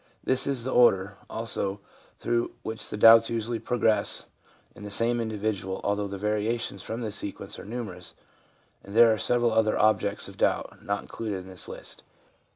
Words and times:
This 0.23 0.47
is 0.47 0.63
the 0.63 0.71
order, 0.73 1.19
also, 1.29 1.79
through 2.17 2.53
which 2.63 2.89
the 2.89 2.97
doubts 2.97 3.29
usually 3.29 3.59
progress 3.59 4.25
in 4.73 4.81
the 4.81 4.89
same 4.89 5.21
individual, 5.21 5.79
although 5.83 6.07
the 6.07 6.17
variations 6.17 6.81
from 6.81 7.01
this 7.01 7.17
sequence 7.17 7.59
are 7.59 7.65
numerous, 7.65 8.15
and 8.83 8.95
there 8.95 9.13
are 9.13 9.17
several 9.19 9.51
other 9.53 9.77
objects 9.77 10.27
of 10.27 10.37
doubt 10.37 10.79
not 10.83 11.03
included 11.03 11.43
in 11.43 11.49
this 11.49 11.67
list. 11.67 12.03